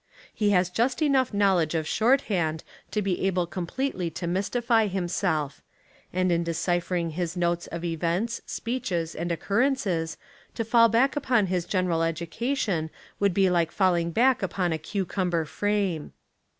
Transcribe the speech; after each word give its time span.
He 0.33 0.49
has 0.49 0.71
just 0.71 1.03
enough 1.03 1.31
knowledge 1.31 1.75
of 1.75 1.87
short 1.87 2.21
hand 2.21 2.63
to 2.89 3.03
be 3.03 3.21
able 3.27 3.45
completely 3.45 4.09
to 4.09 4.25
mystify 4.25 4.87
himself; 4.87 5.61
and 6.11 6.31
in 6.31 6.43
deciphering 6.43 7.11
his 7.11 7.37
notes 7.37 7.67
of 7.67 7.83
events, 7.85 8.41
speeches, 8.47 9.13
and 9.13 9.31
occurrences, 9.31 10.17
to 10.55 10.65
fall 10.65 10.89
back 10.89 11.15
upon 11.15 11.45
his 11.45 11.65
general 11.65 12.01
education 12.01 12.89
would 13.19 13.35
be 13.35 13.47
like 13.47 13.71
falling 13.71 14.09
back 14.09 14.41
upon 14.41 14.73
a 14.73 14.79
cucumber 14.79 15.45
frame. 15.45 16.13